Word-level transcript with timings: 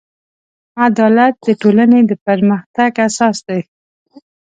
عدالت 0.85 1.33
د 1.47 1.47
ټولنې 1.61 1.99
د 2.09 2.11
پرمختګ 2.25 2.91
اساس 3.07 3.37
دی. 3.47 3.61